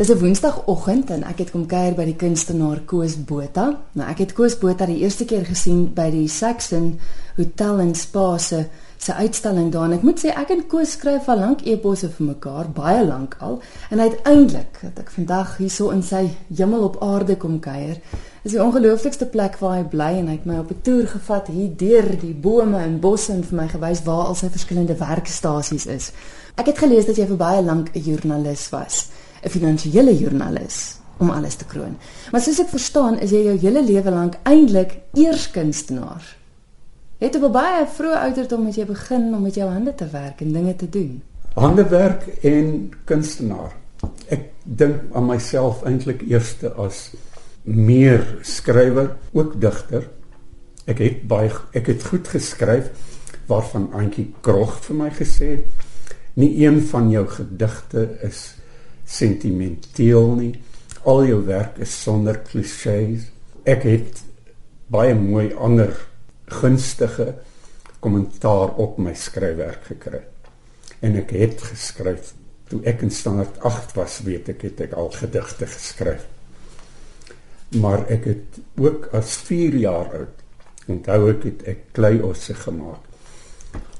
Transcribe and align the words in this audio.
Dis 0.00 0.08
'n 0.08 0.18
Woensdagoggend 0.18 1.10
en 1.10 1.22
ek 1.24 1.38
het 1.38 1.50
kom 1.50 1.66
kuier 1.66 1.92
by 1.92 2.04
die 2.08 2.16
kunstenaar 2.16 2.78
Koos 2.88 3.24
Botha. 3.24 3.64
Nou 3.92 4.06
ek 4.08 4.18
het 4.18 4.32
Koos 4.32 4.54
Botha 4.58 4.86
die 4.86 5.02
eerste 5.04 5.24
keer 5.24 5.44
gesien 5.44 5.92
by 5.94 6.10
die 6.10 6.28
Saxon 6.28 6.98
Hotel 7.36 7.78
in 7.80 7.94
Spa 7.94 8.38
se 8.38 8.64
se 8.96 9.12
uitstalling 9.12 9.72
daar 9.72 9.84
en 9.84 9.92
ek 9.92 10.02
moet 10.02 10.20
sê 10.20 10.32
ek 10.32 10.50
en 10.50 10.66
Koos 10.66 10.90
skryf 10.90 11.28
al 11.28 11.38
lank 11.38 11.66
eposse 11.66 12.08
vir 12.08 12.26
mekaar, 12.26 12.72
baie 12.72 13.04
lank 13.04 13.36
al. 13.40 13.60
En 13.90 14.00
uiteindelik 14.00 14.80
dat 14.82 14.98
ek 14.98 15.10
vandag 15.10 15.56
hierso 15.56 15.90
in 15.90 16.02
sy 16.02 16.30
hemel 16.56 16.82
op 16.82 17.02
aarde 17.02 17.36
kom 17.36 17.60
kuier, 17.60 18.00
is 18.42 18.52
die 18.52 18.62
ongelooflikste 18.62 19.26
plek 19.26 19.58
waar 19.60 19.76
hy 19.76 19.84
bly 19.84 20.12
en 20.18 20.26
hy 20.26 20.32
het 20.32 20.46
my 20.46 20.58
op 20.58 20.70
'n 20.70 20.80
toer 20.82 21.06
gevat 21.06 21.46
hier 21.46 21.76
deur 21.76 22.16
die 22.20 22.34
bome 22.34 22.78
en 22.78 23.00
bosse 23.00 23.32
en 23.32 23.44
vir 23.44 23.56
my 23.56 23.68
gewys 23.68 24.02
waar 24.04 24.26
al 24.26 24.34
sy 24.34 24.48
verskillende 24.48 24.96
werkstasies 24.96 25.86
is. 25.86 26.12
Ek 26.56 26.66
het 26.66 26.78
gelees 26.78 27.06
dat 27.06 27.16
jy 27.16 27.26
vir 27.26 27.36
baie 27.36 27.62
lank 27.62 27.90
'n 27.94 28.00
joernalis 28.00 28.70
was, 28.70 29.10
'n 29.42 29.48
finansiële 29.48 30.18
joernalis 30.18 30.98
om 31.18 31.30
alles 31.30 31.54
te 31.54 31.64
kroon. 31.64 31.96
Maar 32.30 32.40
soos 32.40 32.60
ek 32.60 32.68
verstaan, 32.68 33.18
is 33.20 33.30
jy 33.30 33.42
jou 33.44 33.56
hele 33.58 33.84
lewe 33.84 34.10
lank 34.10 34.38
eintlik 34.42 34.98
eers 35.12 35.50
kunstenaar. 35.50 36.36
Het 37.18 37.36
op 37.36 37.42
'n 37.42 37.52
baie 37.52 37.86
vroeë 37.86 38.22
ouderdom 38.26 38.66
het 38.66 38.74
jy 38.74 38.86
begin 38.86 39.34
om 39.34 39.42
met 39.42 39.54
jou 39.54 39.70
hande 39.70 39.94
te 39.94 40.08
werk 40.08 40.40
en 40.40 40.52
dinge 40.52 40.76
te 40.76 40.88
doen. 40.88 41.22
Handewerk 41.54 42.26
en 42.42 42.90
kunstenaar. 43.04 43.72
Ek 44.28 44.40
dink 44.62 44.96
aan 45.12 45.26
myself 45.26 45.82
eintlik 45.82 46.22
eerste 46.22 46.72
as 46.72 47.10
meer 47.62 48.38
skrywer, 48.42 49.16
ook 49.32 49.60
digter. 49.60 50.08
Ek 50.86 50.98
het 50.98 51.26
baie 51.28 51.50
ek 51.72 51.86
het 51.86 52.02
goed 52.02 52.28
geskryf 52.28 52.90
waarvan 53.46 53.92
Antjie 53.92 54.32
Krog 54.40 54.78
vir 54.84 54.96
my 54.96 55.10
gesê 55.10 55.46
het 55.46 55.64
nie 56.34 56.66
een 56.66 56.80
van 56.80 57.10
jou 57.10 57.26
gedigte 57.26 58.18
is 58.22 58.54
sentimenteel 59.10 60.34
nie. 60.38 60.54
Al 61.08 61.24
jou 61.26 61.40
werk 61.48 61.80
is 61.82 61.94
sonder 62.02 62.38
klisjées. 62.46 63.28
Ek 63.68 63.84
het 63.88 64.22
baie 64.90 65.14
mooi 65.14 65.50
ander 65.54 65.94
gunstige 66.50 67.34
kommentaar 68.00 68.74
op 68.80 68.98
my 69.02 69.14
skryfwerk 69.14 69.90
gekry. 69.92 70.22
En 71.00 71.16
ek 71.20 71.32
het 71.36 71.62
geskryf 71.70 72.34
toe 72.70 72.80
ek 72.86 73.02
in 73.02 73.10
standaard 73.10 73.58
8 73.66 73.96
was, 73.98 74.20
weet 74.26 74.52
ek 74.52 74.64
het 74.68 74.84
ek 74.86 74.94
al 74.98 75.10
gedigte 75.14 75.66
geskryf. 75.66 76.26
Maar 77.80 78.04
ek 78.10 78.28
het 78.30 78.60
ook 78.78 79.08
as 79.16 79.34
4 79.46 79.78
jaar 79.82 80.14
oud 80.20 80.36
onthou 80.90 81.20
ek 81.30 81.44
het 81.46 81.60
ek 81.70 81.82
kleiosse 81.94 82.54
gemaak. 82.64 83.04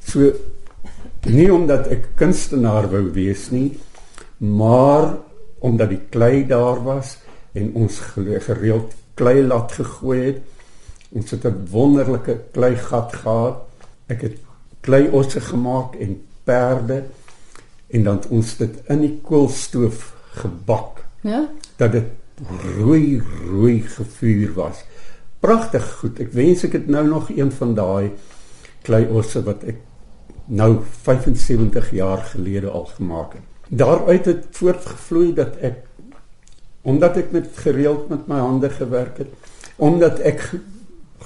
So 0.06 0.32
nie 1.30 1.50
omdat 1.52 1.90
ek 1.92 2.12
kunstenaar 2.18 2.88
wou 2.90 3.04
wees 3.14 3.48
nie, 3.54 3.76
maar 4.40 5.14
omdat 5.58 5.88
die 5.92 6.00
klei 6.08 6.46
daar 6.46 6.82
was 6.82 7.18
en 7.52 7.74
ons 7.74 7.98
gereeld 8.46 8.94
klei 9.14 9.42
laat 9.46 9.72
gegooi 9.72 10.20
het 10.26 10.40
Ons 11.10 11.30
het 11.30 11.44
'n 11.44 11.66
wonderlike 11.70 12.40
klei 12.52 12.76
gat 12.76 13.12
gehad. 13.12 13.56
Ek 14.06 14.20
het 14.20 14.36
klei 14.80 15.08
osse 15.08 15.40
gemaak 15.40 15.94
en 15.94 16.22
perde 16.44 17.04
en 17.86 18.02
dan 18.02 18.22
ons 18.28 18.56
dit 18.56 18.74
in 18.86 19.00
die 19.00 19.18
koolstoof 19.22 20.14
gebak. 20.30 21.04
Ja. 21.20 21.48
Dat 21.76 21.92
dit 21.92 22.04
rooi 22.78 23.22
rooi 23.46 23.80
gevuur 23.80 24.54
was. 24.54 24.84
Pragtig 25.38 25.92
goed. 25.92 26.18
Ek 26.20 26.32
wens 26.32 26.62
ek 26.64 26.72
het 26.72 26.86
nou 26.86 27.06
nog 27.06 27.30
een 27.30 27.52
van 27.52 27.74
daai 27.74 28.12
klei 28.82 29.06
osse 29.06 29.42
wat 29.42 29.64
ek 29.64 29.76
nou 30.46 30.78
75 31.02 31.90
jaar 31.90 32.18
gelede 32.18 32.68
al 32.70 32.84
gemaak 32.84 33.32
het. 33.32 33.49
Daaruit 33.70 34.24
het 34.26 34.46
voortgevloei 34.58 35.30
dat 35.34 35.60
ek 35.62 35.86
omdat 36.82 37.18
ek 37.20 37.28
met 37.30 37.48
gereeld 37.60 38.08
met 38.08 38.24
my 38.26 38.38
hande 38.40 38.70
gewerk 38.72 39.18
het, 39.20 39.28
omdat 39.76 40.18
ek 40.24 40.46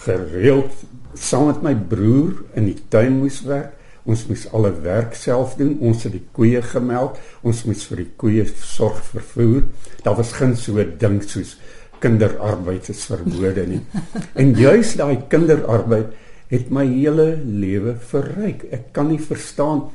gereeld 0.03 0.83
saam 1.15 1.47
met 1.47 1.63
my 1.63 1.73
broer 1.89 2.43
in 2.59 2.67
die 2.67 2.77
tuin 2.91 3.21
moes 3.21 3.39
werk. 3.47 3.73
Ons 4.05 4.27
moes 4.29 4.45
alle 4.53 4.73
werk 4.85 5.15
self 5.17 5.55
doen. 5.57 5.79
Ons 5.81 6.05
het 6.05 6.13
die 6.13 6.25
koeie 6.37 6.61
gemelk. 6.61 7.17
Ons 7.47 7.63
moes 7.65 7.87
vir 7.89 8.03
die 8.03 8.11
koeie 8.21 8.45
sorg 8.61 8.99
vir 9.13 9.25
voer. 9.31 9.63
Daar 10.05 10.19
was 10.19 10.35
geen 10.37 10.53
so 10.61 10.85
ding 11.01 11.23
soos 11.25 11.55
kinderarbeid 12.03 12.91
is 12.93 13.07
verbode 13.09 13.65
nie. 13.71 13.81
En 14.41 14.53
juis 14.59 14.93
daai 15.01 15.25
kinderarbeid 15.33 16.13
het 16.51 16.69
my 16.75 16.85
hele 16.91 17.39
lewe 17.41 17.95
verryk. 18.11 18.67
Ek 18.75 18.91
kan 18.93 19.09
nie 19.09 19.23
verstaan 19.23 19.87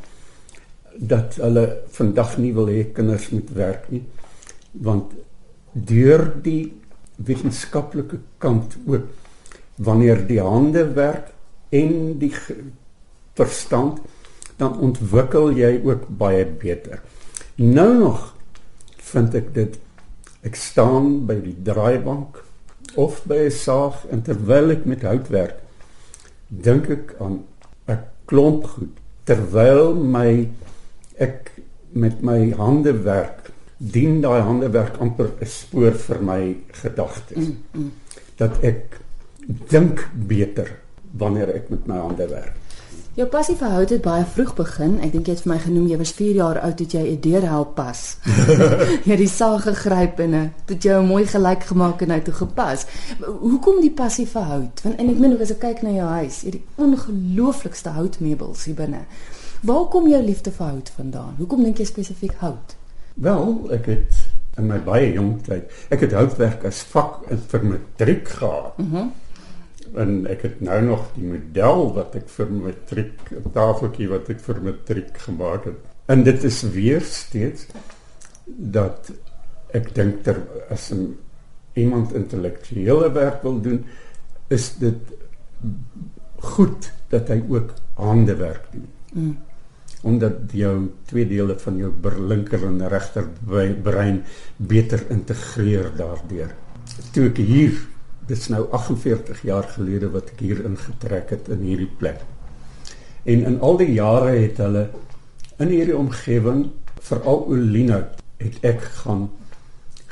dat 0.99 1.37
hulle 1.39 1.65
vandag 1.95 2.37
nie 2.37 2.51
wil 2.53 2.67
hê 2.67 2.83
kinders 2.93 3.29
moet 3.31 3.51
werk 3.55 3.87
nie. 3.93 4.03
Want 4.71 5.13
deur 5.71 6.25
die 6.43 6.73
wetenskaplike 7.15 8.19
kant 8.37 8.75
ook 8.87 9.07
wanneer 9.79 10.25
die 10.27 10.41
hande 10.43 10.83
werk 10.95 11.31
en 11.71 12.17
die 12.19 12.33
verstand 13.39 14.01
dan 14.59 14.75
ontwikkel 14.83 15.53
jy 15.55 15.77
ook 15.87 16.09
baie 16.19 16.43
beter. 16.45 16.99
Nou 17.55 17.93
nog 17.95 18.33
vind 19.11 19.35
ek 19.39 19.53
dit 19.55 19.79
ek 20.47 20.55
staan 20.59 21.25
by 21.27 21.39
die 21.43 21.55
draaibank 21.63 22.41
of 22.99 23.23
by 23.27 23.47
'n 23.47 23.51
saag 23.51 24.05
en 24.11 24.21
terwyl 24.23 24.71
ek 24.71 24.85
met 24.85 25.03
hout 25.03 25.27
werk 25.29 25.59
dink 26.47 26.89
ek 26.89 27.15
aan 27.19 27.43
'n 27.87 27.99
klomp 28.25 28.65
goed 28.65 28.95
terwyl 29.23 29.93
my 29.95 30.49
ek 31.19 31.51
met 31.91 32.21
my 32.21 32.51
hande 32.57 32.93
werk 33.03 33.51
dien 33.77 34.21
daai 34.21 34.41
hande 34.43 34.69
werk 34.75 34.97
amper 34.99 35.31
'n 35.39 35.45
spoor 35.45 35.95
vir 36.07 36.23
my 36.23 36.41
gedagtes 36.81 37.47
mm, 37.47 37.57
mm. 37.73 37.91
dat 38.37 38.63
ek 38.63 38.99
dink 39.69 40.09
beter 40.13 40.75
wanneer 41.17 41.55
ek 41.55 41.69
met 41.69 41.87
my 41.87 41.97
hande 41.97 42.27
werk. 42.27 42.55
Jou 43.17 43.25
passie 43.27 43.55
vir 43.57 43.73
hout 43.73 43.89
het 43.89 44.01
baie 44.01 44.23
vroeg 44.23 44.51
begin. 44.55 44.93
Ek 45.03 45.11
dink 45.11 45.27
jy 45.27 45.33
het 45.33 45.41
vir 45.43 45.51
my 45.51 45.57
genoem 45.59 45.87
jy 45.91 45.97
was 45.99 46.11
4 46.15 46.35
jaar 46.37 46.59
oud 46.63 46.77
toe 46.77 46.85
jy 46.87 47.01
'n 47.15 47.21
deur 47.21 47.47
help 47.51 47.73
pas. 47.75 48.17
jy 49.05 49.11
het 49.11 49.19
die 49.19 49.27
saag 49.27 49.63
gegryp 49.63 50.19
en 50.19 50.53
dit 50.67 50.83
jou 50.83 51.01
mooi 51.05 51.25
gelyk 51.25 51.63
gemaak 51.71 52.01
en 52.01 52.11
hy 52.11 52.19
toe 52.19 52.33
gepas. 52.33 52.85
Hoekom 53.19 53.81
die 53.81 53.91
passie 53.91 54.27
vir 54.27 54.45
hout? 54.51 54.83
Want 54.83 54.95
en 54.95 55.09
ek 55.09 55.19
meen 55.19 55.33
ook 55.33 55.41
as 55.41 55.51
ek 55.51 55.59
kyk 55.59 55.81
na 55.83 55.91
jou 55.97 56.07
huis, 56.07 56.39
jy 56.41 56.51
het 56.51 56.59
die 56.61 56.85
ongelooflikste 56.85 57.89
houtmeubels 57.89 58.63
hier 58.65 58.75
binne. 58.75 59.03
Waar 59.61 59.87
kom 59.91 60.07
jou 60.07 60.23
liefde 60.23 60.51
vir 60.51 60.65
hout 60.65 60.89
vandaan? 60.95 61.35
Hoekom 61.37 61.63
dink 61.63 61.77
jy 61.77 61.85
spesifiek 61.85 62.35
hout? 62.43 62.75
Wel, 63.19 63.55
ek 63.75 63.85
het 63.85 64.19
in 64.57 64.67
my 64.67 64.79
baie 64.83 65.13
jong 65.13 65.41
tyd, 65.43 65.71
ek 65.91 66.05
het 66.07 66.13
houtwerk 66.15 66.63
as 66.67 66.81
vak 66.91 67.25
vir 67.51 67.65
matriek 67.65 68.27
gehad. 68.27 68.77
Mhm. 68.77 68.95
Mm 68.95 69.17
en 69.97 70.27
ek 70.29 70.43
het 70.45 70.59
nou 70.61 70.81
nog 70.85 71.07
die 71.15 71.25
model 71.25 71.87
wat 71.95 72.15
ek 72.19 72.27
vir 72.29 72.51
matriek 72.53 73.31
tafeltjie 73.55 74.09
wat 74.11 74.29
ek 74.29 74.43
vir 74.45 74.61
matriek 74.67 75.17
gemaak 75.25 75.65
het. 75.69 75.79
En 76.09 76.23
dit 76.23 76.43
is 76.45 76.61
weer 76.75 77.01
steeds 77.05 77.65
dat 78.45 79.11
ek 79.77 79.91
dink 79.95 80.23
ter 80.23 80.41
as 80.69 80.91
'n 80.93 81.17
iemand 81.73 82.13
intellektuele 82.13 83.11
werk 83.11 83.41
wil 83.43 83.61
doen, 83.61 83.85
is 84.47 84.77
dit 84.77 85.13
goed 86.35 86.91
dat 87.09 87.27
hy 87.27 87.43
ook 87.49 87.73
handewerk 87.93 88.65
doen. 88.71 88.87
Mm. 89.13 89.37
Omdat 90.01 90.53
jou 90.55 90.75
twee 91.09 91.27
dele 91.27 91.57
van 91.59 91.77
jou 91.77 91.91
linker 92.27 92.65
en 92.65 92.87
regter 92.87 93.27
brein 93.83 94.21
beter 94.57 95.03
integreer 95.11 95.91
daardeur. 95.97 96.53
Toe 97.11 97.27
ek 97.29 97.41
hier 97.43 97.75
dit 98.29 98.37
is 98.37 98.49
nou 98.53 98.67
48 98.71 99.41
jaar 99.47 99.65
gelede 99.73 100.11
wat 100.13 100.29
ek 100.35 100.43
hier 100.45 100.61
ingetrek 100.65 101.31
het 101.33 101.49
in 101.49 101.63
hierdie 101.65 101.89
plek. 101.99 102.21
En 103.25 103.41
in 103.49 103.57
al 103.65 103.79
die 103.81 103.91
jare 103.95 104.35
het 104.37 104.61
hulle 104.61 104.85
in 105.59 105.73
hierdie 105.73 105.97
omgewing, 105.97 106.67
veral 107.03 107.41
Olina, 107.49 108.03
het 108.39 108.59
ek 108.63 108.85
gaan 109.01 109.27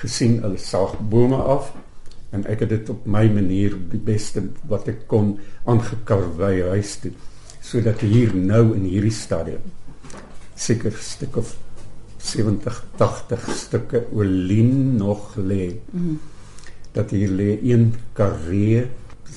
gesien 0.01 0.41
hulle 0.43 0.59
saag 0.61 0.97
bome 1.11 1.37
af 1.37 1.71
en 2.35 2.43
ek 2.49 2.65
het 2.65 2.73
dit 2.73 2.89
op 2.91 3.05
my 3.09 3.23
manier 3.31 3.77
die 3.91 4.01
beste 4.01 4.43
wat 4.69 4.89
ek 4.91 5.05
kon 5.11 5.37
aangekarwei 5.69 6.67
huis 6.73 6.97
toe 7.03 7.13
sodat 7.63 8.03
hier 8.05 8.35
nou 8.35 8.75
in 8.75 8.85
hierdie 8.87 9.15
stadium 9.15 9.63
seker 10.57 10.95
stuk 10.99 11.37
of 11.37 11.53
70 12.17 12.81
80 12.97 13.45
stukke 13.55 14.07
olien 14.11 14.97
nog 14.97 15.35
lê. 15.37 15.77
Mm 15.91 16.01
-hmm 16.01 16.35
dat 16.97 17.13
hier 17.13 17.29
lê 17.29 17.51
een 17.61 17.93
karee 18.17 18.87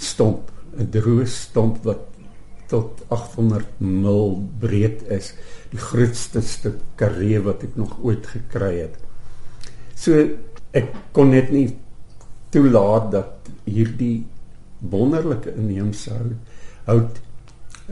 stomp, 0.01 0.51
'n 0.77 0.89
droë 0.95 1.27
stomp 1.27 1.85
wat 1.85 2.07
tot 2.71 3.03
800 3.09 3.67
mil 3.79 4.39
breed 4.63 5.03
is, 5.11 5.35
die 5.73 5.83
grootste 5.91 6.41
stuk 6.41 6.79
karee 6.97 7.41
wat 7.43 7.65
ek 7.67 7.77
nog 7.77 7.99
ooit 8.03 8.27
gekry 8.27 8.75
het. 8.87 8.97
So 9.95 10.17
ek 10.73 10.95
kon 11.13 11.35
net 11.35 11.51
nie 11.51 11.77
toelaat 12.55 13.11
dat 13.13 13.51
hierdie 13.67 14.27
wonderlike 14.79 15.53
inheemse 15.59 16.15
hout 16.87 17.21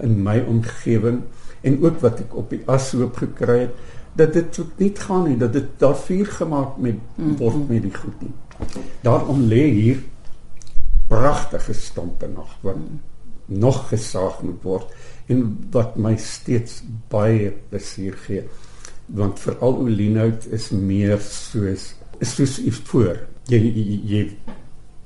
in 0.03 0.23
my 0.23 0.39
omgewing 0.41 1.25
en 1.61 1.79
ook 1.85 2.01
wat 2.05 2.21
ek 2.25 2.35
op 2.39 2.51
die 2.55 2.63
ashoop 2.71 3.17
gekry 3.23 3.61
het 3.67 3.75
dat 4.19 4.33
dit 4.35 4.61
nie 4.77 4.93
gaan 4.99 5.29
nie 5.29 5.37
dat 5.39 5.53
dit 5.55 5.69
daar 5.79 5.97
vuur 5.97 6.27
gemaak 6.39 6.79
met 6.83 6.99
word 7.39 7.69
met 7.69 7.83
die 7.83 7.95
goed 7.95 8.23
nie. 8.25 8.33
Daarom 9.07 9.45
lê 9.47 9.63
hier 9.71 10.01
pragtige 11.09 11.75
stompe 11.75 12.29
nog 12.29 12.57
wat 12.67 12.81
nog 13.47 13.79
gesaag 13.89 14.43
moet 14.43 14.63
word 14.63 14.97
en 15.33 15.45
wat 15.73 15.97
my 15.97 16.17
steeds 16.21 16.83
baie 17.13 17.53
plesier 17.71 18.17
gee. 18.27 18.43
Want 19.07 19.41
veral 19.41 19.79
olienhout 19.87 20.49
is 20.53 20.71
meer 20.71 21.21
soos 21.23 21.95
is 22.19 22.35
soos 22.35 22.59
iets 22.59 22.83
voor. 22.91 23.23
Jy, 23.49 23.61
jy, 23.63 24.01
jy 24.05 24.23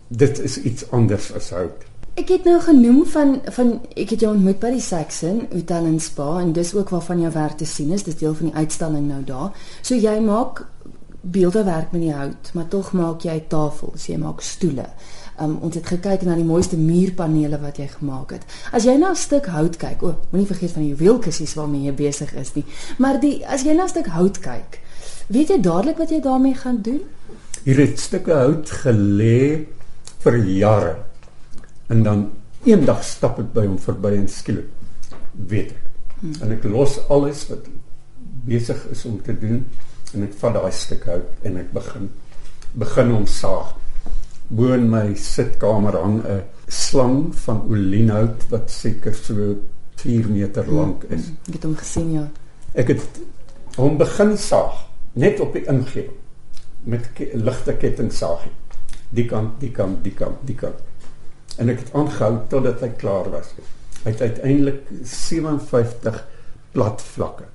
dit 0.08 0.38
is 0.42 0.58
iets 0.62 0.88
anders 0.90 1.30
as 1.36 1.52
hout 1.54 1.84
Ek 2.12 2.28
het 2.28 2.44
nou 2.44 2.58
genoem 2.60 3.06
van 3.08 3.38
van 3.56 3.70
ek 3.96 4.10
het 4.12 4.20
jou 4.20 4.34
ontmoet 4.34 4.58
by 4.60 4.74
die 4.74 4.84
Saxon 4.84 5.46
Hotel 5.48 5.86
en 5.88 6.00
Spa 6.00 6.42
en 6.42 6.52
dis 6.52 6.74
ook 6.74 6.92
waarvan 6.92 7.22
jou 7.24 7.30
werk 7.32 7.56
te 7.56 7.64
sien 7.64 7.92
is 7.96 8.04
dis 8.04 8.18
deel 8.20 8.34
van 8.36 8.50
die 8.50 8.60
uitstalling 8.60 9.06
nou 9.08 9.22
daar 9.24 9.56
so 9.80 9.96
jy 9.96 10.18
maak 10.20 10.66
beeldewerk 11.22 11.94
met 11.96 12.02
die 12.04 12.12
hout 12.12 12.50
maar 12.52 12.68
tog 12.68 12.92
maak 12.92 13.24
jy 13.24 13.38
tafels 13.48 14.10
jy 14.10 14.18
maak 14.20 14.44
stoele 14.44 14.90
Um, 15.40 15.54
ons 15.64 15.74
het 15.74 15.86
gekyk 15.88 16.26
na 16.28 16.34
die 16.36 16.44
mooiste 16.44 16.76
muurpanele 16.76 17.56
wat 17.62 17.78
jy 17.80 17.86
gemaak 17.88 18.34
het. 18.36 18.42
As 18.76 18.84
jy 18.84 18.98
na 19.00 19.10
'n 19.10 19.16
stuk 19.16 19.46
hout 19.48 19.76
kyk, 19.80 20.02
o, 20.02 20.08
oh, 20.08 20.14
moenie 20.30 20.46
vergeet 20.46 20.72
van 20.76 20.82
die 20.82 20.92
juweelkussies 20.92 21.54
waarmee 21.56 21.88
jy 21.88 21.94
besig 21.94 22.34
is 22.34 22.52
nie. 22.54 22.64
Maar 22.98 23.18
die 23.20 23.40
as 23.46 23.64
jy 23.64 23.72
na 23.72 23.84
'n 23.84 23.88
stuk 23.88 24.06
hout 24.06 24.38
kyk, 24.38 24.80
weet 25.28 25.48
jy 25.48 25.60
dadelik 25.60 25.98
wat 25.98 26.10
jy 26.10 26.20
daarmee 26.20 26.54
gaan 26.54 26.82
doen? 26.82 27.00
Hier 27.64 27.76
het 27.76 27.98
stukke 27.98 28.32
hout 28.32 28.68
gelê 28.70 29.66
vir 30.18 30.36
jare. 30.36 31.11
En 31.92 32.02
dan 32.06 32.24
eendag 32.64 33.04
stap 33.04 33.40
ek 33.42 33.52
by 33.52 33.66
hom 33.66 33.78
verby 33.82 34.14
en 34.16 34.28
skielik 34.30 34.70
weet 35.50 35.74
ek. 35.74 35.86
Hmm. 36.22 36.34
En 36.44 36.54
ek 36.54 36.64
los 36.70 36.96
alles 37.12 37.44
wat 37.50 37.68
besig 38.46 38.80
is 38.94 39.04
om 39.08 39.18
te 39.22 39.34
doen 39.38 39.64
en 40.12 40.26
ek 40.26 40.34
vat 40.40 40.56
daai 40.56 40.72
stuk 40.76 41.04
hout 41.10 41.46
en 41.48 41.58
ek 41.60 41.72
begin 41.74 42.08
begin 42.82 43.10
hom 43.12 43.26
saag 43.28 43.74
bo 44.52 44.72
in 44.76 44.86
my 44.92 45.12
sitkamer 45.16 45.96
hang 46.00 46.20
'n 46.20 46.42
slang 46.68 47.18
van 47.44 47.60
olienhout 47.68 48.46
wat 48.50 48.70
seker 48.70 49.14
so 49.14 49.56
4 50.02 50.28
meter 50.28 50.66
lank 50.72 51.04
is. 51.04 51.28
Mm, 51.28 51.36
ek 51.48 51.54
het 51.54 51.64
hom 51.64 51.76
gesien 51.76 52.12
ja. 52.12 52.24
Ek 52.74 52.88
het 52.88 53.20
hom 53.76 53.98
begin 53.98 54.36
saag 54.36 54.88
net 55.14 55.40
op 55.40 55.52
die 55.52 55.64
ingee 55.68 56.10
met 56.84 57.04
ligte 57.34 57.76
kettingsaagie. 57.76 58.52
Die 59.10 59.26
kant, 59.28 59.60
die 59.60 59.70
kant, 59.70 60.02
die 60.04 60.14
kant, 60.14 60.40
die 60.46 60.56
kant. 60.56 60.80
En 61.60 61.68
ek 61.68 61.84
het 61.84 61.94
aangehou 61.98 62.34
totdat 62.48 62.80
hy 62.80 62.90
klaar 63.00 63.30
was. 63.32 63.52
Hy 64.02 64.10
het 64.10 64.20
uiteindelik 64.20 64.86
57 65.04 66.22
plat 66.72 67.02
vlakke. 67.14 67.46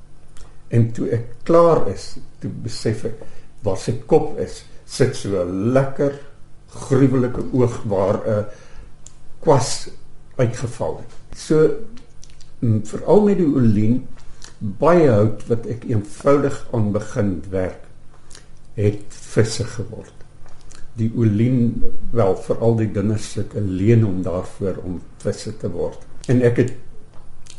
En 0.70 0.92
toe 0.92 1.10
ek 1.16 1.30
klaar 1.48 1.86
is, 1.92 2.18
toe 2.42 2.52
besef 2.64 3.06
ek 3.08 3.22
waar 3.66 3.80
sy 3.82 3.98
kop 4.10 4.38
is, 4.40 4.62
sit 4.86 5.16
so 5.18 5.44
lekker 5.48 6.20
gruwelike 6.88 7.44
oog 7.56 7.82
waar 7.90 8.20
'n 8.28 8.46
kwas 9.42 9.90
uitgeval 10.38 11.02
het. 11.02 11.14
So 11.36 11.70
veral 12.62 13.22
met 13.22 13.38
die 13.38 13.48
olien 13.56 14.08
baie 14.60 15.10
hout 15.10 15.44
wat 15.48 15.66
ek 15.70 15.86
eenvoudig 15.86 16.68
aan 16.74 16.92
begin 16.92 17.44
werk 17.50 17.84
het 18.78 19.04
visse 19.10 19.64
geword. 19.64 20.14
Die 20.98 21.12
olien 21.16 21.84
wel 22.12 22.36
veral 22.48 22.76
die 22.80 22.90
dunne 22.92 23.18
stukke 23.22 23.62
leen 23.62 24.06
om 24.06 24.22
daarvoor 24.26 24.82
om 24.84 25.02
visse 25.22 25.54
te 25.62 25.70
word. 25.70 26.02
En 26.28 26.42
ek 26.42 26.58
het 26.64 26.74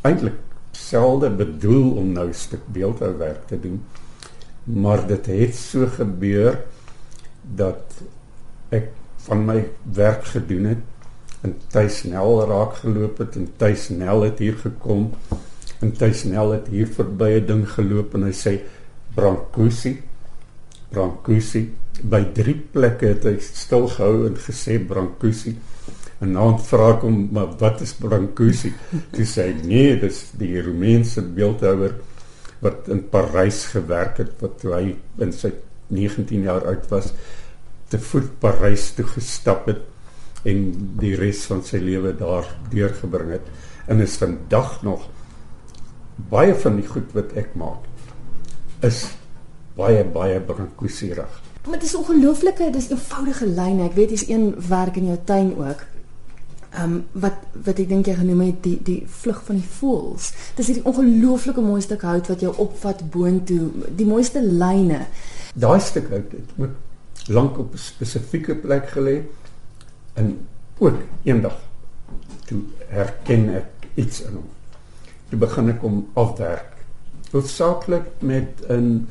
eintlik 0.02 0.40
selde 0.72 1.30
bedoel 1.30 1.96
om 2.00 2.12
nou 2.12 2.28
'n 2.28 2.34
stuk 2.34 2.66
beeldhouwerk 2.66 3.46
te 3.46 3.60
doen. 3.60 3.82
Maar 4.64 5.06
dit 5.06 5.26
het 5.26 5.54
so 5.54 5.86
gebeur 5.86 6.64
dat 7.42 8.02
ek 8.68 8.90
van 9.16 9.44
my 9.44 9.64
werk 9.92 10.24
gedoen 10.24 10.64
het 10.64 10.82
en 11.40 11.54
tuisnel 11.70 12.46
raak 12.46 12.74
geloop 12.82 13.18
het 13.18 13.36
en 13.36 13.48
tuisnel 13.56 14.22
het 14.22 14.38
hier 14.38 14.56
gekom 14.56 15.10
en 15.80 15.92
tuisnel 15.92 16.50
het 16.50 16.66
hier 16.66 16.86
verby 16.86 17.38
'n 17.40 17.46
ding 17.46 17.64
geloop 17.70 18.14
en 18.14 18.22
hy 18.22 18.32
sê 18.32 18.58
Brancusi 19.14 20.02
Brancusi. 20.92 21.64
By 21.98 22.22
drie 22.34 22.54
plekke 22.72 23.12
het 23.14 23.26
hy 23.26 23.36
stil 23.42 23.88
gehou 23.90 24.26
en 24.28 24.38
gesê 24.38 24.78
Brancusi. 24.78 25.54
En 26.22 26.32
nou 26.34 26.50
vra 26.66 26.92
ek 26.96 27.04
hom 27.06 27.18
maar 27.34 27.52
wat 27.60 27.82
is 27.86 27.94
Brancusi? 27.98 28.72
Toe 29.14 29.26
sê 29.26 29.48
hy 29.50 29.66
nee 29.66 29.98
dis 30.00 30.22
die 30.38 30.54
Romeinse 30.62 31.22
beeldhouer 31.22 31.98
wat 32.62 32.88
in 32.90 33.04
Parys 33.10 33.64
gewerk 33.74 34.18
het 34.18 34.40
wat 34.42 34.64
hy 34.66 34.96
in 35.22 35.34
sy 35.34 35.52
19 35.94 36.48
jaar 36.48 36.66
oud 36.68 36.88
was 36.90 37.12
te 37.88 38.00
voet 38.02 38.32
Parys 38.42 38.90
toe 38.96 39.06
gestap 39.08 39.68
het 39.70 39.84
en 40.48 40.64
die 41.00 41.14
res 41.18 41.44
van 41.50 41.62
sy 41.66 41.80
lewe 41.82 42.12
daar 42.18 42.46
deurgebring 42.72 43.36
het. 43.38 43.46
En 43.88 44.02
is 44.04 44.18
vandag 44.20 44.82
nog 44.86 45.06
baie 46.30 46.54
van 46.58 46.76
die 46.80 46.86
goed 46.86 47.14
wat 47.14 47.34
ek 47.38 47.54
maak 47.58 47.86
is 48.86 49.04
baie 49.78 50.02
baie 50.04 50.40
brankosierig. 50.40 51.42
Maar 51.68 51.78
dit 51.78 51.88
is 51.88 51.94
ongelooflike, 51.94 52.70
dis 52.72 52.90
eenvoudige 52.90 53.46
lyne. 53.46 53.86
Ek 53.86 53.96
weet 53.98 54.14
dis 54.14 54.26
een 54.28 54.50
werk 54.68 54.96
in 54.96 55.10
jou 55.12 55.18
tuin 55.24 55.54
ook. 55.58 55.84
Ehm 56.68 56.82
um, 56.84 56.96
wat 57.24 57.46
wat 57.64 57.78
ek 57.80 57.88
dink 57.88 58.08
jy 58.08 58.14
genoem 58.18 58.42
het 58.46 58.58
die 58.64 58.76
die 58.84 58.98
vlug 59.20 59.40
van 59.46 59.60
die 59.60 59.70
voëls. 59.78 60.32
Dis 60.56 60.68
hierdie 60.68 60.84
ongelooflike 60.88 61.64
mooi 61.64 61.80
stuk 61.84 62.04
hout 62.04 62.28
wat 62.28 62.44
jou 62.44 62.52
opvat 62.64 63.04
boontoe, 63.12 63.70
die 63.96 64.06
mooiste 64.06 64.42
lyne. 64.44 65.06
Daai 65.54 65.80
stuk 65.80 66.10
hout 66.12 66.34
het 66.36 66.52
ook 66.58 67.28
lank 67.28 67.58
op 67.58 67.72
'n 67.72 67.78
spesifieke 67.78 68.54
plek 68.54 68.88
gelê 68.96 69.22
en 70.14 70.46
ook 70.78 71.00
eendag 71.22 71.56
toe 72.46 72.60
herken 72.88 73.48
ek 73.54 73.88
iets 73.94 74.20
in 74.22 74.34
hom. 74.34 74.48
Toe 75.28 75.38
begin 75.38 75.68
ek 75.68 75.80
hom 75.80 76.06
afwerk. 76.14 76.76
Hoofsaaklik 77.32 78.06
met 78.20 78.64
'n 78.68 79.08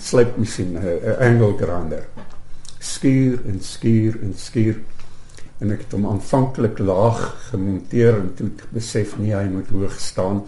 slypmasjien, 0.00 0.76
'n 0.76 1.16
angle 1.20 1.56
grinder. 1.56 2.06
Skuur 2.78 3.40
en 3.46 3.60
skuur 3.60 4.18
en 4.22 4.34
skuur. 4.36 4.76
En 5.58 5.72
ek 5.72 5.78
het 5.78 5.92
hom 5.92 6.06
aanvanklik 6.06 6.78
laag 6.78 7.50
gemonteer 7.50 8.14
en 8.14 8.34
toe 8.34 8.50
besef 8.70 9.16
nie 9.18 9.34
hy 9.34 9.48
moet 9.50 9.68
hoog 9.68 10.00
staan. 10.00 10.44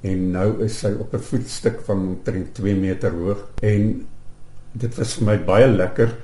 En 0.00 0.30
nou 0.30 0.62
is 0.64 0.82
hy 0.82 0.92
op 0.98 1.14
'n 1.14 1.18
voetstuk 1.20 1.80
van 1.84 1.98
omtrent 1.98 2.54
2 2.54 2.74
meter 2.74 3.10
hoog. 3.10 3.48
En 3.62 4.06
dit 4.72 4.96
was 4.96 5.14
vir 5.14 5.26
my 5.26 5.38
baie 5.44 5.66
lekker 5.66 6.14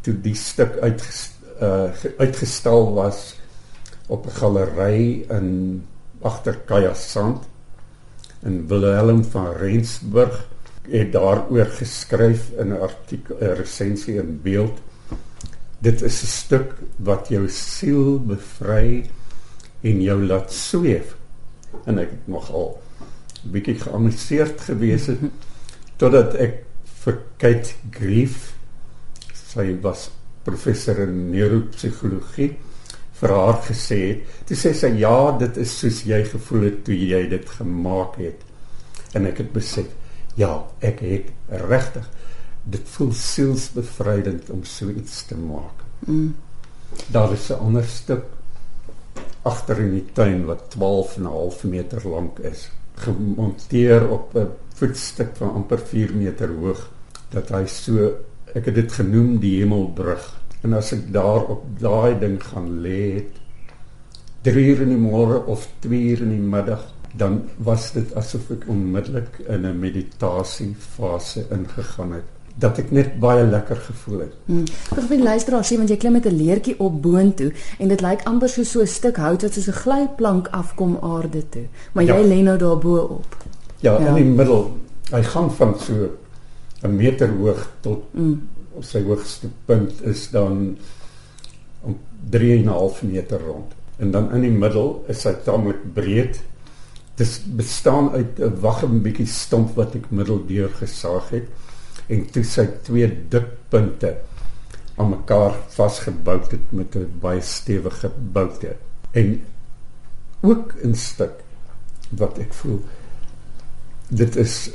toe 0.00 0.14
die 0.14 0.34
stuk 0.34 0.78
uit 0.80 1.02
uh, 1.60 1.90
uitgestal 2.18 2.94
was 2.94 3.36
op 4.08 4.26
'n 4.26 4.36
galery 4.40 5.26
in 5.28 5.82
agter 6.22 6.56
Kajasand 6.66 7.44
in 8.42 8.66
Wilhelm 8.68 9.24
van 9.24 9.52
Rensburg 9.52 10.48
het 10.90 11.12
daaroor 11.12 11.70
geskryf 11.78 12.50
in 12.58 12.74
'n 12.74 12.80
artikel 12.80 13.36
'n 13.40 13.56
resensie 13.62 14.18
in 14.18 14.40
beeld 14.42 14.78
dit 15.78 16.02
is 16.02 16.22
'n 16.22 16.26
stuk 16.26 16.74
wat 16.96 17.28
jou 17.28 17.48
siel 17.48 18.18
bevry 18.18 19.10
en 19.80 20.02
jou 20.02 20.26
laat 20.26 20.52
sweef 20.52 21.16
en 21.86 21.98
ek 21.98 22.10
het 22.10 22.26
nogal 22.28 22.82
bietjie 23.42 23.78
geamuseerd 23.80 24.60
gewees 24.60 25.06
het 25.06 25.22
totdat 26.00 26.34
ek 26.34 26.64
vir 27.04 27.20
Kate 27.40 27.76
Grief. 27.90 28.52
Sy 29.32 29.72
was 29.82 30.10
professor 30.44 31.00
in 31.06 31.30
neuropsigologie 31.32 32.52
vir 33.20 33.34
haar 33.36 33.58
gesê 33.66 33.98
het. 34.00 34.36
Toe 34.48 34.56
sê 34.56 34.72
sy 34.76 34.92
ja, 35.00 35.32
dit 35.40 35.56
is 35.60 35.72
soos 35.82 36.02
jy 36.08 36.20
gevoel 36.28 36.68
het 36.68 36.78
toe 36.84 36.96
jy 36.96 37.22
dit 37.28 37.50
gemaak 37.58 38.16
het. 38.20 38.44
En 39.16 39.26
ek 39.28 39.42
het 39.42 39.52
besef, 39.52 39.88
ja, 40.40 40.54
ek 40.80 41.02
het 41.04 41.30
regtig 41.68 42.08
dit 42.70 42.92
voel 42.94 43.12
sielsbevrydend 43.16 44.50
om 44.52 44.64
so 44.68 44.90
iets 44.92 45.24
te 45.28 45.36
maak. 45.36 45.84
Mm. 46.06 46.34
Daar 47.12 47.32
is 47.32 47.50
'n 47.50 47.60
ander 47.60 47.84
stuk 47.84 48.24
agter 49.42 49.78
in 49.80 49.90
die 49.90 50.06
tuin 50.12 50.44
wat 50.44 50.70
12 50.70 51.16
en 51.16 51.22
'n 51.22 51.26
half 51.26 51.64
meter 51.64 52.08
lank 52.08 52.38
is, 52.38 52.70
gemonteer 52.94 54.08
op 54.08 54.34
'n 54.34 54.48
voetstuk 54.74 55.36
van 55.36 55.52
amper 55.52 55.78
4 55.78 56.14
meter 56.14 56.48
hoog 56.48 56.90
dat 57.30 57.48
hy 57.48 57.66
so 57.66 58.12
ek 58.54 58.64
het 58.64 58.74
dit 58.74 58.92
genoem 58.92 59.38
die 59.38 59.60
hemelbrug 59.60 60.24
en 60.62 60.72
as 60.72 60.92
ek 60.92 61.12
daar 61.12 61.44
op 61.54 61.64
daai 61.80 62.18
ding 62.18 62.38
gaan 62.42 62.80
lê 62.82 63.14
het 63.14 63.36
3 64.42 64.64
uur 64.72 64.80
in 64.86 64.88
die 64.94 65.02
môre 65.02 65.44
of 65.46 65.68
2 65.84 66.00
uur 66.12 66.22
in 66.22 66.32
die 66.34 66.48
middag 66.54 66.86
dan 67.12 67.42
was 67.56 67.92
dit 67.92 68.14
asof 68.14 68.50
ek 68.50 68.68
onmiddellik 68.68 69.40
in 69.48 69.66
'n 69.66 69.78
meditasie 69.78 70.74
fase 70.78 71.46
ingegaan 71.50 72.12
het 72.12 72.28
dat 72.58 72.78
ek 72.78 72.90
net 72.90 73.18
baie 73.20 73.46
lekker 73.46 73.76
gevoel 73.76 74.18
het. 74.18 74.32
Hmm. 74.44 74.64
Ek 74.96 75.08
wil 75.08 75.22
luister 75.22 75.54
as 75.54 75.68
jy 75.70 75.76
want 75.76 75.88
jy 75.88 75.96
klim 75.96 76.12
met 76.12 76.26
'n 76.26 76.36
leertjie 76.36 76.78
op 76.78 77.02
boontoe 77.02 77.52
en 77.78 77.88
dit 77.88 78.00
lyk 78.00 78.22
amper 78.24 78.48
so 78.48 78.62
so 78.62 78.80
'n 78.80 78.86
stuk 78.86 79.16
hout 79.16 79.42
wat 79.42 79.52
soos 79.52 79.68
'n 79.68 79.72
glyplank 79.72 80.48
afkom 80.48 80.98
aarde 81.02 81.48
toe, 81.48 81.66
maar 81.92 82.04
ja. 82.04 82.16
jy 82.16 82.26
lê 82.28 82.42
nou 82.42 82.58
daar 82.58 82.78
bo 82.78 82.96
op. 82.96 83.36
Ja, 83.80 84.00
ja, 84.00 84.08
in 84.08 84.14
die 84.14 84.24
middel 84.24 84.70
Hy 85.10 85.22
gaan 85.26 85.50
van 85.50 85.74
so 85.78 86.08
'n 86.82 86.96
meter 86.96 87.28
hoog 87.28 87.70
tot 87.80 88.14
mm. 88.14 88.48
sy 88.80 89.02
hoogste 89.02 89.48
punt 89.64 90.02
is 90.02 90.30
dan 90.30 90.78
om 91.80 91.98
3.5 92.30 93.02
meter 93.02 93.40
rond. 93.40 93.74
En 93.96 94.10
dan 94.10 94.32
in 94.32 94.40
die 94.40 94.54
middel 94.54 95.04
is 95.08 95.24
hy 95.24 95.34
tamelik 95.44 95.82
breed. 95.94 96.40
Dit 97.20 97.42
bestaan 97.56 98.10
uit 98.16 98.38
'n 98.38 98.60
waggem 98.60 99.02
bietjie 99.04 99.28
stomp 99.28 99.74
wat 99.76 99.94
ek 99.94 100.10
middeldeur 100.10 100.70
gesaag 100.78 101.28
het 101.36 101.48
en 102.08 102.24
toe 102.32 102.44
sy 102.44 102.66
twee 102.82 103.08
dik 103.28 103.48
punte 103.68 104.14
aan 104.96 105.10
mekaar 105.10 105.54
vasgebou 105.76 106.38
het 106.40 106.72
met 106.72 106.96
'n 106.96 107.12
baie 107.20 107.40
stewige 107.40 108.10
boute. 108.32 108.76
En 109.12 109.42
ook 110.40 110.74
'n 110.84 110.94
stuk 110.94 111.44
wat 112.08 112.38
ek 112.38 112.52
voel 112.52 112.80
dit 114.10 114.36
is 114.36 114.70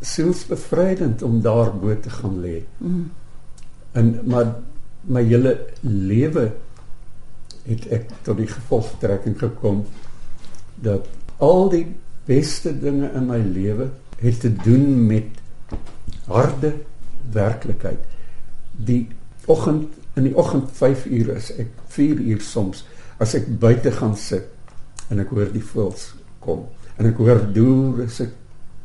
sielsbevrydend 0.00 1.22
om 1.22 1.40
daar 1.42 1.72
bo 1.76 2.00
te 2.00 2.10
gaan 2.10 2.40
lê. 2.40 2.62
Mm. 2.76 3.10
En 3.92 4.20
maar 4.24 4.54
my 5.00 5.22
hele 5.22 5.66
lewe 5.80 6.52
het 7.64 7.86
ek 7.88 8.08
tot 8.22 8.36
die 8.36 8.48
gevolgtrekking 8.48 9.36
gekom 9.38 9.84
dat 10.74 11.06
al 11.38 11.68
die 11.70 11.86
beste 12.26 12.72
dinge 12.78 13.10
in 13.14 13.26
my 13.26 13.38
lewe 13.38 13.90
het 14.20 14.40
te 14.40 14.52
doen 14.52 15.06
met 15.06 15.42
harde 16.26 16.72
werklikheid. 17.32 18.00
Die 18.72 19.08
oggend 19.46 19.92
in 20.14 20.28
die 20.28 20.36
oggend 20.38 20.70
5 20.72 21.06
uur 21.06 21.34
is 21.34 21.50
ek 21.58 21.70
4 21.94 22.20
uur 22.22 22.42
soms 22.44 22.84
as 23.22 23.34
ek 23.38 23.48
buite 23.60 23.90
gaan 23.94 24.14
sit 24.18 24.46
en 25.10 25.20
ek 25.22 25.32
hoor 25.34 25.50
die 25.52 25.62
voëls 25.62 26.12
kom 26.44 26.64
en 26.98 27.10
ek 27.10 27.18
hoor 27.18 27.42
deur 27.54 28.04
is 28.06 28.20
'n 28.22 28.30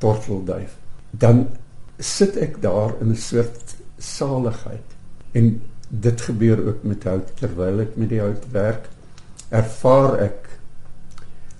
tortelduif 0.01 0.75
dan 1.11 1.47
sit 1.99 2.37
ek 2.37 2.61
daar 2.61 2.95
in 3.01 3.11
'n 3.11 3.15
soort 3.15 3.75
saligheid 3.97 4.97
en 5.33 5.61
dit 5.89 6.21
gebeur 6.21 6.67
ook 6.67 6.83
met 6.83 7.03
hout 7.03 7.29
terwyl 7.39 7.81
ek 7.81 7.97
met 7.97 8.09
die 8.09 8.21
hout 8.21 8.45
werk 8.51 8.89
ervaar 9.49 10.19
ek 10.19 10.48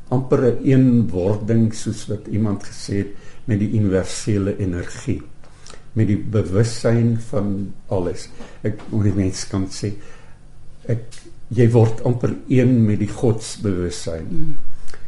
amper 0.10 0.42
'n 0.52 0.64
eenwording 0.64 1.74
soos 1.74 2.08
wat 2.08 2.28
iemand 2.28 2.64
gesê 2.64 3.04
het 3.04 3.12
met 3.46 3.60
die 3.60 3.72
universele 3.72 4.58
energie 4.58 5.22
met 5.94 6.08
die 6.08 6.18
bewussyn 6.18 7.18
van 7.30 7.74
alles. 7.88 8.30
Ek 8.62 8.82
moet 8.90 9.10
die 9.10 9.16
mens 9.18 9.46
kan 9.50 9.68
sê 9.74 9.94
ek 10.90 11.06
jy 11.54 11.66
word 11.74 12.04
amper 12.06 12.36
een 12.48 12.86
met 12.86 13.00
die 13.02 13.10
godsbewussyn 13.10 14.28
mm. 14.30 14.54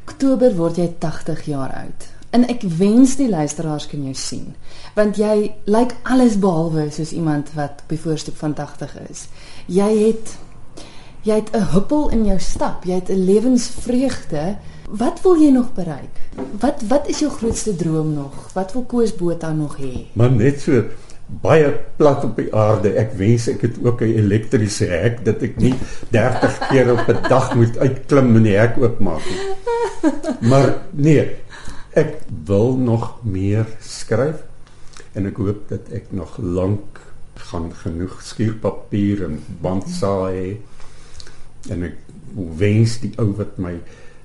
Oktober 0.09 0.55
word 0.57 0.79
jy 0.81 0.87
80 0.99 1.43
jaar 1.45 1.71
oud. 1.77 2.07
En 2.35 2.43
ek 2.49 2.63
wens 2.77 3.13
die 3.19 3.29
luisteraars 3.29 3.87
kan 3.91 4.03
jou 4.07 4.15
sien 4.17 4.53
want 4.97 5.19
jy 5.21 5.51
lyk 5.71 5.93
alles 6.03 6.37
behalwe 6.41 6.89
soos 6.91 7.13
iemand 7.15 7.53
wat 7.55 7.83
op 7.85 7.93
die 7.93 8.01
voorstoep 8.01 8.35
van 8.41 8.55
80 8.57 8.95
is. 9.07 9.27
Jy 9.71 9.91
het 10.01 10.35
jy 11.23 11.37
het 11.37 11.53
'n 11.55 11.69
huppel 11.75 12.09
in 12.09 12.25
jou 12.25 12.39
stap 12.39 12.85
jy 12.85 12.99
het 12.99 13.09
'n 13.09 13.25
lewensvreugde 13.25 14.57
wat 14.97 15.21
wil 15.23 15.39
jy 15.39 15.51
nog 15.51 15.73
bereik? 15.73 16.19
Wat 16.59 16.83
wat 16.87 17.07
is 17.09 17.19
jou 17.19 17.31
grootste 17.31 17.75
droom 17.75 18.13
nog? 18.13 18.49
Wat 18.53 18.73
wil 18.73 18.83
Koos 18.83 19.15
Botha 19.15 19.51
nog 19.51 19.77
hê? 19.77 20.07
Maar 20.13 20.31
net 20.31 20.61
so 20.61 20.83
baie 21.41 21.71
plat 21.95 22.23
op 22.27 22.35
die 22.35 22.49
aarde. 22.55 22.91
Ek 22.99 23.13
wens 23.19 23.47
ek 23.47 23.61
het 23.61 23.77
ook 23.83 24.01
'n 24.01 24.15
elektriese 24.23 24.85
hek 24.85 25.23
dat 25.25 25.41
ek 25.41 25.57
nie 25.57 25.73
30 26.11 26.57
keer 26.69 26.91
op 26.91 27.07
'n 27.07 27.29
dag 27.29 27.55
moet 27.55 27.77
uitklim 27.77 28.35
en 28.35 28.43
die 28.43 28.57
hek 28.57 28.77
oopmaak 28.77 29.23
nie. 29.25 29.39
Maar 30.49 30.75
nee 30.91 31.29
Ek 31.91 32.21
wil 32.47 32.77
nog 32.79 33.17
meer 33.27 33.67
skryf. 33.83 34.45
En 35.11 35.27
ek 35.27 35.39
hoop 35.43 35.65
dat 35.67 35.89
ek 35.91 36.13
nog 36.15 36.37
lank 36.39 37.01
gaan 37.51 37.67
genoeg 37.75 38.21
skuurpapier 38.23 39.25
en 39.25 39.41
bandsaai 39.63 40.61
en 41.73 41.83
ek 41.89 41.97
wens 42.61 42.95
die 43.03 43.11
ou 43.19 43.33
wat 43.35 43.57
my 43.59 43.73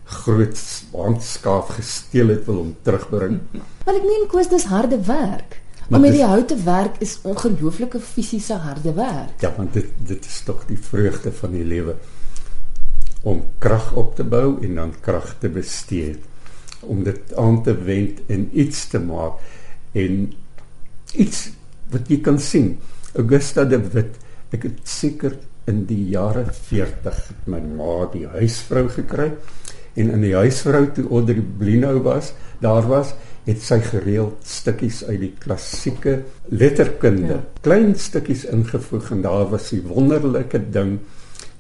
groot 0.06 0.58
handskaaf 0.92 1.68
gesteel 1.78 2.28
het 2.30 2.44
wil 2.46 2.60
hom 2.62 2.75
terugbring. 2.86 3.40
Want 3.84 3.96
ek 3.96 4.04
meen 4.06 4.26
koes 4.30 4.50
dis 4.50 4.68
harde 4.70 5.00
werk. 5.06 5.60
Maar 5.86 6.00
om 6.00 6.06
met 6.06 6.16
die 6.16 6.26
houte 6.26 6.56
werk 6.66 7.00
is 7.02 7.18
ongelooflike 7.22 8.00
fisiese 8.02 8.54
harde 8.62 8.92
werk. 8.94 9.40
Ja, 9.42 9.52
want 9.56 9.75
dit 9.75 9.90
dit 10.06 10.25
is 10.25 10.40
tog 10.46 10.64
die 10.66 10.78
vreugde 10.78 11.32
van 11.32 11.54
die 11.54 11.64
lewe 11.64 11.96
om 13.26 13.42
krag 13.58 13.92
op 13.98 14.14
te 14.16 14.25
bou 14.25 14.62
en 14.62 14.75
dan 14.75 14.94
krag 15.02 15.34
te 15.42 15.48
bestee 15.50 16.16
om 16.80 17.02
dit 17.06 17.34
aan 17.34 17.62
te 17.62 17.75
wend 17.75 18.20
en 18.30 18.48
iets 18.52 18.86
te 18.86 19.00
maak 19.02 19.42
en 19.92 20.32
iets 21.14 21.48
wat 21.90 22.10
jy 22.10 22.20
kan 22.22 22.38
sien. 22.38 22.76
Augusta 23.14 23.64
de 23.64 23.80
Wit, 23.90 24.18
ek 24.54 24.68
het 24.68 24.80
seker 24.86 25.38
in 25.70 25.84
die 25.88 26.02
jare 26.12 26.44
40 26.50 27.22
my 27.50 27.60
ma 27.78 28.04
die 28.12 28.26
huisvrou 28.36 28.86
gekry 28.94 29.32
en 29.97 30.12
in 30.12 30.25
die 30.25 30.35
huisvrou 30.37 30.85
toe 30.95 31.07
Audrey 31.09 31.43
Blinow 31.59 32.03
was, 32.05 32.33
daar 32.61 32.87
was 32.88 33.15
het 33.47 33.62
sy 33.62 33.79
gereeld 33.85 34.43
stukkies 34.47 35.05
uit 35.07 35.21
die 35.23 35.33
klassieke 35.38 36.19
letterkunde, 36.50 37.37
ja. 37.37 37.43
klein 37.62 37.95
stukkies 37.99 38.45
ingevoeg 38.50 39.12
en 39.15 39.23
daar 39.23 39.47
was 39.50 39.73
'n 39.73 39.87
wonderlike 39.87 40.61
ding 40.71 40.99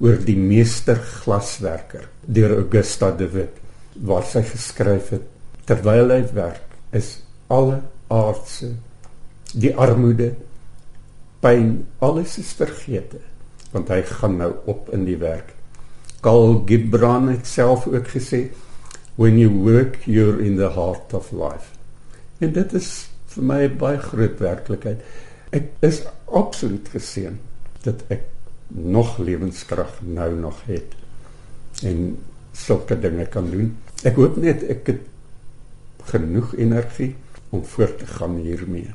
oor 0.00 0.18
die 0.24 0.36
meester 0.36 0.96
glaswerker 0.96 2.08
deur 2.26 2.56
Augusta 2.58 3.10
de 3.16 3.28
Wit 3.32 3.62
wat 4.04 4.28
sy 4.28 4.42
geskryf 4.42 5.12
het 5.14 5.24
terwyl 5.68 6.12
hy 6.12 6.22
werk 6.36 6.76
is 6.96 7.20
alle 7.48 7.80
aardse 8.12 8.74
die 9.54 9.72
armoede 9.72 10.34
pyn 11.40 11.86
alles 12.04 12.36
is 12.42 12.52
vergete 12.58 13.22
want 13.72 13.88
hy 13.88 14.02
gaan 14.02 14.36
nou 14.42 14.52
op 14.66 14.90
in 14.96 15.06
die 15.08 15.18
werk 15.20 15.54
Karl 16.26 16.64
Gibran 16.66 17.28
het 17.28 17.46
self 17.46 17.84
ook 17.86 18.08
gesê 18.10 18.48
when 19.14 19.38
you 19.38 19.50
work 19.62 20.00
you're 20.10 20.42
in 20.42 20.56
the 20.56 20.70
heart 20.74 21.14
of 21.14 21.30
life. 21.30 21.70
En 22.42 22.50
dit 22.52 22.72
is 22.74 22.88
vir 23.30 23.46
my 23.46 23.58
baie 23.70 24.00
groot 24.02 24.42
werklikheid. 24.42 25.04
Ek 25.54 25.70
is 25.86 26.02
absoluut 26.26 26.88
geseën 26.90 27.38
dat 27.86 28.02
ek 28.10 28.26
nog 28.74 29.20
lewenskrag 29.22 30.00
nou 30.02 30.32
nog 30.40 30.64
het 30.66 30.98
en 31.86 32.16
sulke 32.58 32.98
dinge 32.98 33.28
kan 33.30 33.46
doen. 33.52 33.70
Ek 34.02 34.18
hoop 34.18 34.42
net 34.42 34.66
ek 34.66 34.90
het 34.90 36.10
genoeg 36.10 36.56
energie 36.58 37.12
om 37.54 37.62
voort 37.62 38.00
te 38.02 38.10
gaan 38.18 38.40
hiermee. 38.42 38.90